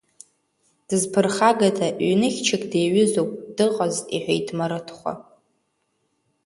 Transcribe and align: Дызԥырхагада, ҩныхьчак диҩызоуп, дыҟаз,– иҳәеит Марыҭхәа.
Дызԥырхагада, 0.87 1.87
ҩныхьчак 2.11 2.63
диҩызоуп, 2.71 3.31
дыҟаз,– 3.55 3.95
иҳәеит 4.15 4.47
Марыҭхәа. 4.57 5.13